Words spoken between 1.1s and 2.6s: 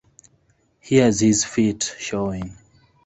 his feet showing!